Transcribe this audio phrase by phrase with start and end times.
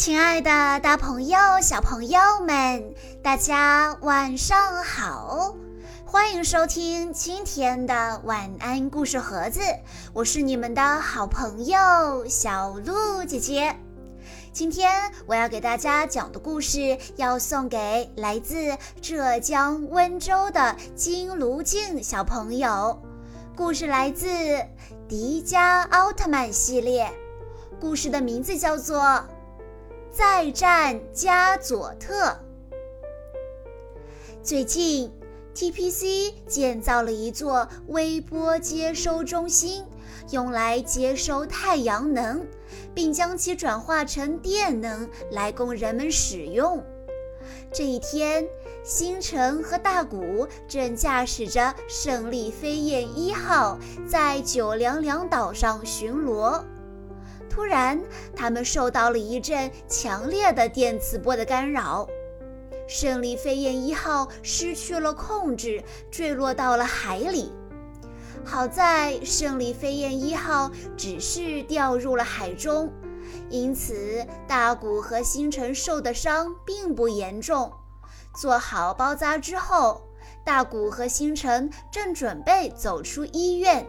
[0.00, 5.54] 亲爱的，大朋友、小朋友们，大家晚上好！
[6.06, 9.60] 欢迎收听今天的晚安故事盒子，
[10.14, 13.76] 我是你们的好朋友小鹿姐姐。
[14.54, 14.90] 今天
[15.26, 22.98] 我要给大家讲的故事，要送给来自浙江温州的金卢静小朋友。
[23.54, 24.26] 故事来自
[25.06, 27.12] 《迪迦奥特曼》系列，
[27.78, 29.22] 故事的名字叫做。
[30.12, 32.36] 再战加佐特。
[34.42, 35.12] 最近
[35.54, 39.84] ，TPC 建造了一座微波接收中心，
[40.30, 42.44] 用来接收太阳能，
[42.92, 46.82] 并将其转化成电能来供人们使用。
[47.72, 48.46] 这一天，
[48.82, 56.62] 星辰和大古正驾驶着胜利飞燕一号在九凉凉岛上巡逻。
[57.50, 58.00] 突然，
[58.34, 62.08] 他们受到了一阵强烈的电磁波的干扰，
[62.86, 67.52] 胜利飞燕一号失去了控制，坠落到了海里。
[68.44, 72.90] 好在胜利飞燕一号只是掉入了海中，
[73.50, 77.70] 因此大古和星辰受的伤并不严重。
[78.34, 80.02] 做好包扎之后，
[80.44, 83.86] 大古和星辰正准备走出医院。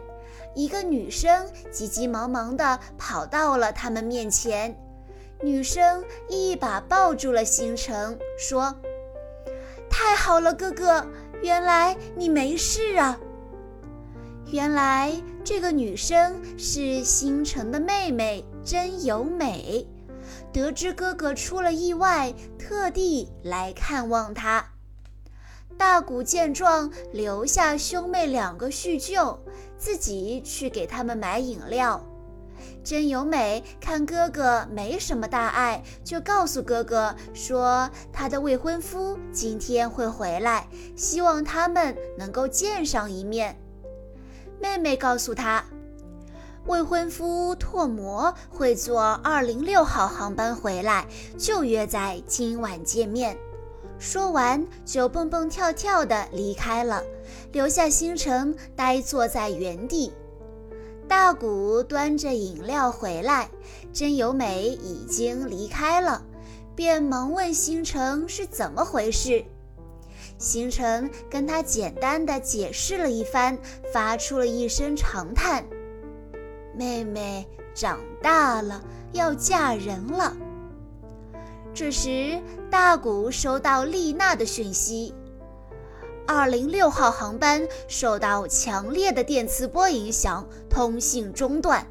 [0.54, 4.76] 一个女生急急忙忙地跑到了他们面前，
[5.42, 8.74] 女生一把抱住了星辰，说
[9.88, 11.06] ：“太好了，哥哥，
[11.42, 13.18] 原来你没事啊！”
[14.52, 19.88] 原来这个女生是星辰的妹妹真由美，
[20.52, 24.66] 得知哥哥出了意外，特地来看望他。
[25.78, 29.42] 大古见状，留下兄妹两个叙旧，
[29.82, 32.00] 自己去给他们买饮料。
[32.84, 43.58] 真由美看哥哥没什么大碍，就告诉哥哥说，他的未婚夫今天会回来，希望他们能够见上一面。
[44.60, 45.64] 妹妹告诉他，
[46.66, 51.04] 未婚夫拓摩会坐二零六号航班回来，
[51.36, 53.36] 就约在今晚见面。
[53.98, 57.02] 说完，就蹦蹦跳跳地离开了，
[57.52, 60.12] 留下星辰呆坐在原地。
[61.06, 63.50] 大古端着饮料回来，
[63.92, 66.24] 真由美已经离开了，
[66.74, 69.44] 便忙问星辰是怎么回事。
[70.38, 73.58] 星辰跟他简单的解释了一番，
[73.92, 75.64] 发出了一声长叹
[76.74, 78.82] ：“妹妹长大了，
[79.12, 80.34] 要嫁人了。”
[81.74, 82.40] 这时，
[82.70, 85.14] 大古收到丽娜的讯息：
[86.26, 91.86] 二零六号航班受到强烈的电磁波影响，通信中断。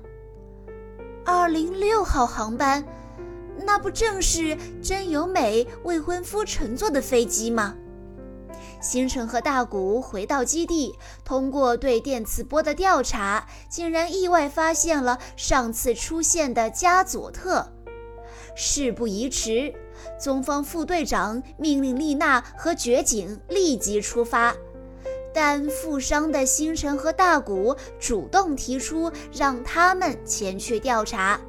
[1.26, 2.84] 二零六号航班，
[3.66, 7.76] 那不正是真由美未婚夫乘坐的飞机吗？
[8.82, 17.72] 星辰和大古回到基地，通过对电磁波的调查，竟然意外发现了上次出现的加佐特。
[18.56, 19.74] 事不宜迟，
[20.20, 24.56] 宗方副队长命令丽娜和绝景立即出发，
[25.34, 31.40] 但负伤的星辰和大古主动提出让他们前去调查。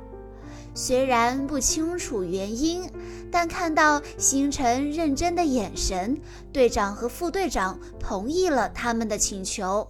[0.74, 2.90] 虽然不清楚原因，
[3.30, 6.18] 但看到星辰认真的眼神，
[6.50, 9.86] 队长和副队长同意了他们的请求。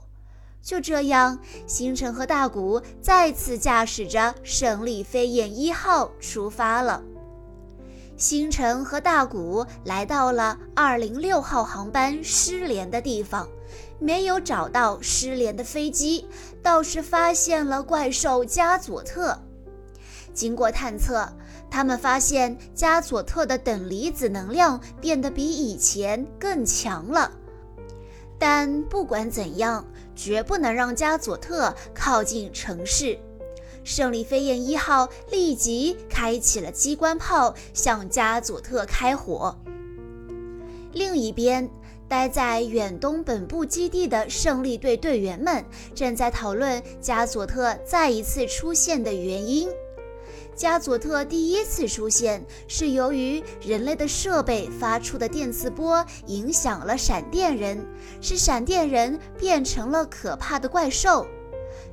[0.63, 7.03] 就这样，星辰和大古再次驾驶着胜利飞燕一号出发了。
[8.17, 13.49] 星辰和大古来到了二零六号航班失联的地方，
[13.99, 16.25] 没有找到失联的飞机，
[16.63, 19.37] 倒是发现了怪兽加佐特。
[20.33, 21.29] 经过探测，
[21.69, 27.33] 他们发现加佐特的等离子能量变得比以前更强了。
[28.45, 29.87] 但不管怎样，
[30.17, 33.17] 绝不能让加佐特靠近城市。
[33.85, 39.57] 胜利飞燕一号立即开启了机关炮，向加佐特开火。
[40.91, 41.71] 另一边，
[42.09, 45.65] 待在远东本部基地的胜利队队员们
[45.95, 49.69] 正在讨论加佐特再一次出现的原因。
[50.55, 57.85] 加佐特第一次出现是由于人类的设备发出的电磁波影响了闪电人，
[58.21, 61.27] 使闪电人变成了可怕的怪兽。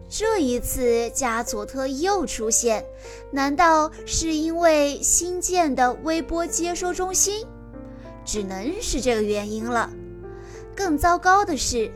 [0.10, 2.84] 这一次加佐特又出现，
[3.32, 7.46] 难道是因为新建的微波接收中心？
[8.26, 9.90] 只能是这个原因了。
[10.76, 11.92] 更糟糕的是，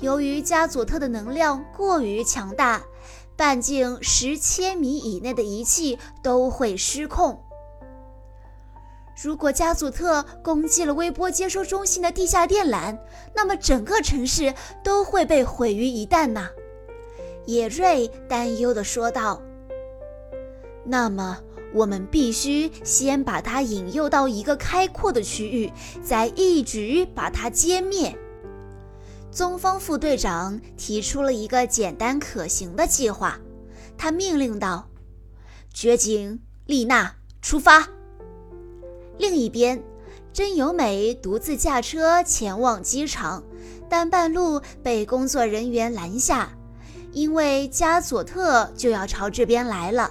[0.00, 2.82] 由于加佐特的能量过于强大。
[3.38, 7.40] 半径十千米以内的仪器都会失控。
[9.22, 12.98] 如果加祖特攻击了微波接收中心的地下电缆，
[13.36, 14.52] 那么整个城市
[14.82, 16.48] 都会被毁于一旦呐！
[17.46, 19.40] 野瑞担忧地说道。
[20.84, 21.38] 那么，
[21.72, 28.18] 我们必须先把它引诱到一个开阔的区域，再一举把它歼灭。
[29.30, 33.38] 宗方副队长提出了一个简单可行的计划，
[33.96, 34.88] 他命令道
[35.72, 37.88] ：“绝景，丽娜，出发！”
[39.18, 39.82] 另一边，
[40.32, 43.44] 真由美独自驾车前往机场，
[43.88, 46.56] 但半路被工作人员拦下，
[47.12, 50.10] 因为加佐特就要朝这边来了。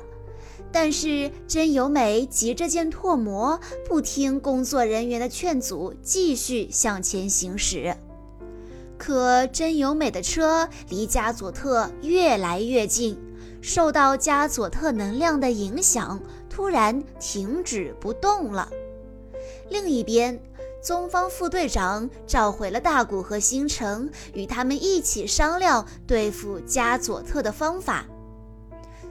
[0.71, 7.95] 但是真由美急着见拓磨，不听工作人员的劝阻，继续向前行驶。
[8.97, 13.17] 可真由美的车离加佐特越来越近，
[13.61, 18.69] 受到加佐特能量的影响，突然停止不动了。
[19.69, 20.39] 另一边，
[20.81, 28.05] 宗方副队长召回了大古和星辰，与他们一起商量对付加佐特的方法。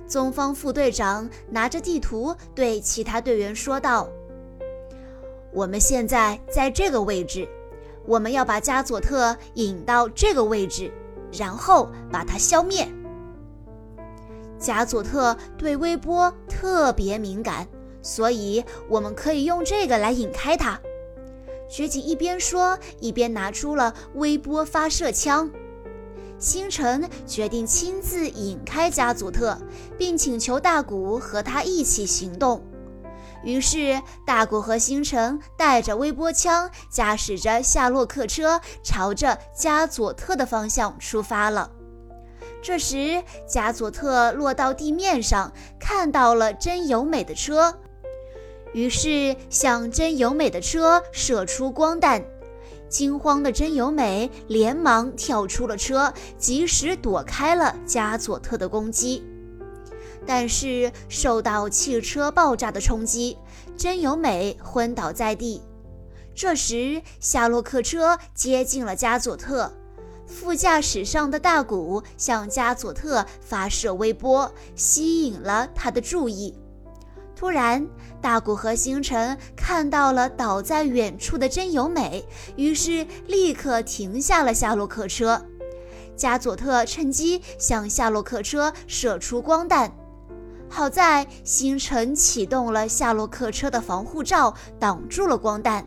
[0.09, 4.09] 宗方副队长拿着地图对其他队员说道
[5.53, 7.49] ：“我们现在在这个位置，
[8.07, 10.93] 我们要把加佐特引到这个位置，
[11.33, 12.89] 然后把它消灭。
[14.59, 17.67] 加佐特对微波特别敏感。”
[18.07, 20.81] 所以我们可以用这个来引开它。
[21.69, 25.51] 雪景一边说，一边拿出了微波发射枪。
[26.39, 29.59] 星辰决定亲自引开加佐特，
[29.99, 32.63] 并请求大古和他一起行动。
[33.47, 41.71] 于是，大谷和星辰带着微波枪，驾驶着夏洛克车，朝着加佐特的方向出发了。
[42.61, 47.73] 这时，加佐特落到地面上，看到了真由美的车。
[48.73, 52.25] 于是向真由美的车射出光弹，
[52.89, 59.25] 惊慌的真由美连忙跳出了车，及时躲开了加佐特的攻击。
[60.27, 63.39] 但是受到汽车爆炸的冲击，
[63.77, 65.63] 真由美昏倒在地。
[66.35, 69.73] 这时夏洛克车接近了加佐特，
[70.27, 76.55] 副驾驶上的大谷向加佐特发射微波，吸引了他的注意。
[77.35, 77.87] 突然，
[78.21, 82.27] 大谷和星辰看到了倒在远处的真由美，
[82.57, 85.41] 于是立刻停下了夏洛克车。
[86.17, 89.95] 加佐特趁机向夏洛克车射出光弹，
[90.69, 95.87] 好在星辰启动了夏洛克车的防护罩，挡住了光弹，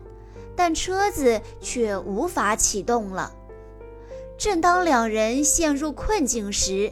[0.56, 3.32] 但车子却无法启动了。
[4.36, 6.90] 正当两人陷入困境时，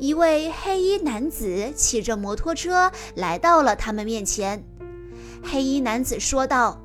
[0.00, 4.64] 一位黑衣男子骑着摩托车来到了他们面前。
[5.44, 6.80] 黑衣男子说道：“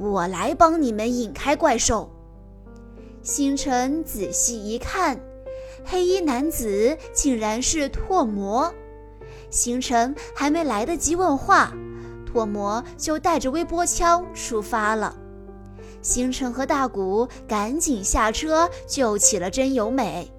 [0.00, 2.10] 我来帮你们引开怪兽。”
[3.22, 5.20] 星辰仔细一看，
[5.84, 8.72] 黑衣男子竟然是拓魔。
[9.50, 11.72] 星辰还没来得及问话，
[12.26, 15.16] 拓魔就带着微波枪出发了。
[16.02, 20.30] 星辰和大古赶紧下车救起了真由美。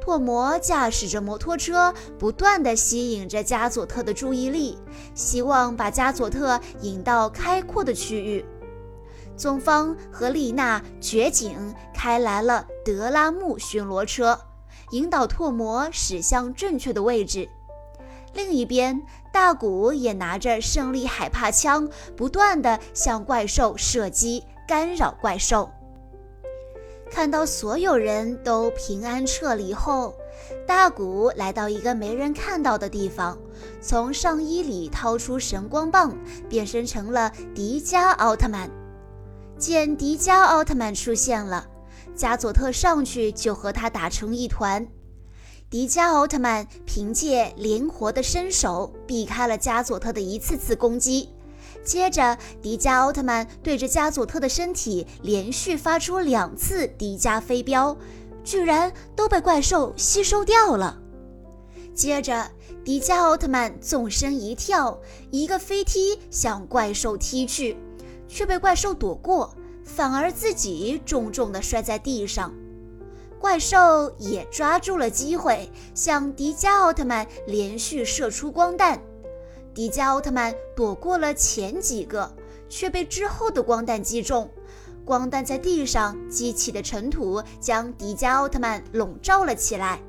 [0.00, 4.78] 拓魔驾驶着摩托车，不断地吸引着加佐特的注意力，
[5.14, 8.44] 希望把加佐特引到开阔的区域。
[9.36, 14.38] 宗方和丽娜绝警开来了德拉木巡逻车，
[14.92, 17.48] 引导拓魔驶向正确的位置。
[18.36, 19.02] 另一边，
[19.32, 24.44] 大古也拿着胜利海帕枪，不断地向怪兽射击。
[24.68, 25.70] 干扰怪兽。
[27.08, 30.12] 看到所有人都平安撤离后，
[30.66, 33.38] 大古来到一个没人看到的地方，
[33.80, 38.68] 从上衣里掏出神光棒，变身成了迪迦奥特曼。
[39.56, 41.64] 见迪迦奥特曼出现了，
[42.12, 44.84] 加佐特上去就和他打成一团。
[45.68, 51.28] 迪迦奥特曼凭借灵活的身手，避开了加佐特的一次次攻击。
[51.84, 57.96] 接着，迪迦奥特曼对着加佐特的身体连续发出两次迪迦飞镖，
[58.44, 61.00] 居然都被怪兽吸收掉了。
[61.92, 62.48] 接着，
[62.84, 64.96] 迪迦奥特曼纵身一跳，
[65.32, 67.76] 一个飞踢向怪兽踢去，
[68.28, 72.54] 却被怪兽躲过，反而自己重重地摔在地上。
[73.38, 79.00] 怪兽也抓住了机会，向迪迦奥特曼连续射出光弹。
[79.74, 82.34] 迪迦奥特曼躲过了前几个，
[82.68, 84.50] 却被之后的光弹击中。
[85.04, 90.00] 光弹在地上激起的尘土将迪迦奥特曼笼罩了起来。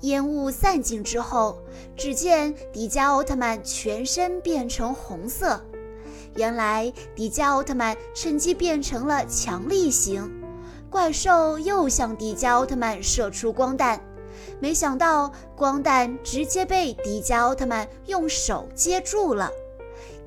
[0.00, 1.58] 烟雾散尽之后，
[1.96, 5.64] 只见迪迦奥特曼全身变成红色。
[6.36, 10.30] 原来迪迦奥特曼趁机变成了强力型，
[10.94, 14.00] 怪兽又向迪迦奥特曼射出光弹，
[14.60, 19.50] 没想到光弹直接被迪迦奥特曼用手接住了。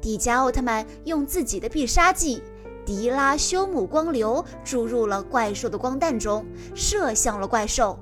[0.01, 2.43] 迪迦奥特曼用自己的必杀技
[2.85, 6.45] 迪拉修姆光流注入了怪兽的光弹中，
[6.75, 7.97] 射向了怪兽。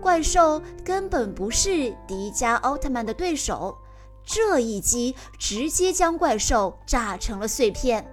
[0.00, 3.78] 怪兽根本不是迪迦奥特曼的对手。
[4.26, 8.04] 这一击直接将怪兽炸成了碎片，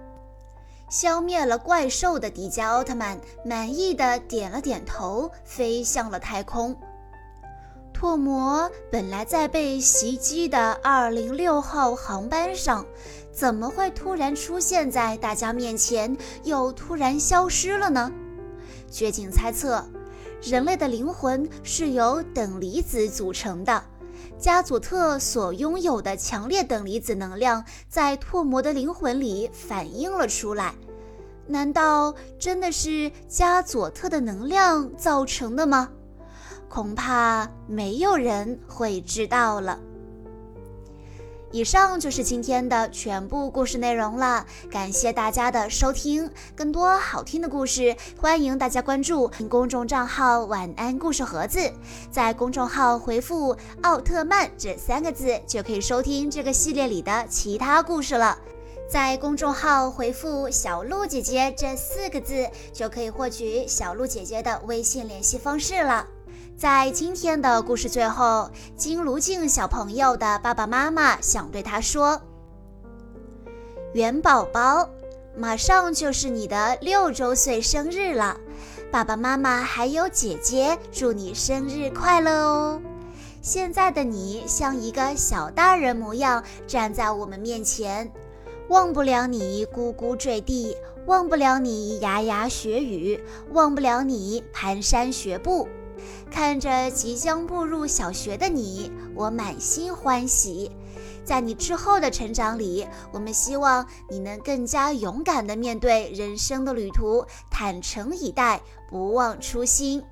[0.90, 6.76] 消灭了怪兽的迪迦奥特曼满意的点了点头，飞向了太空。
[7.94, 12.84] 拓摩本来在被袭击的二零六号航班上，
[13.30, 18.10] 怎么会突然出现在大家面前，又突然消失了呢？
[18.90, 19.84] 掘井猜测，
[20.42, 23.84] 人类的灵魂是由等离子组成的。
[24.38, 30.74] 加佐特所拥有的强烈等离子能量在拓魔的灵魂里反映了出来，
[31.46, 35.88] 难道真的是加佐特的能量造成的吗？
[36.68, 39.78] 恐怕没有人会知道了。
[41.52, 46.30] 以上就是今天的全部故事内容了，感谢大家的收听。
[46.54, 51.72] 更多好听的故事，欢迎大家关注公众账号“晚安故事盒子”。
[52.08, 58.38] 在公众号回复“奥特曼”这三个字，就可以收听这个系列里的其他故事了。
[58.88, 66.06] 在公众号回复“小鹿姐姐”这四个字，就可以获取小鹿姐姐的微信联系方式了。
[66.60, 72.20] 在今天的故事最后，金如静小朋友的爸爸妈妈想对他说
[73.96, 74.86] ：“元宝宝，
[75.34, 78.36] 马上就是你的六周岁生日了，
[78.92, 82.82] 爸爸妈妈还有姐姐祝你生日快乐哦！
[83.40, 88.12] 现在的你像一个小大人模样站在我们面前，
[88.68, 90.76] 忘不了你咕咕坠地，
[91.06, 93.18] 忘不了你牙牙学语，
[93.52, 95.66] 忘不了你蹒跚学步。”
[96.30, 100.70] 看着即将步入小学的你，我满心欢喜。
[101.24, 110.02] 在你之后的成长里，我们希望你能更加勇敢地面对人生的旅途，坦诚以待，不忘初心。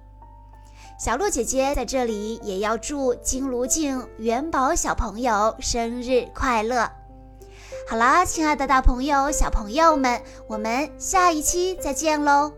[0.99, 6.90] 小鹿姐姐在这里也要祝金如静、元宝小朋友生日快乐。
[7.88, 12.52] 好啦，亲爱的大朋友、小朋友们，我们下一期再见喽！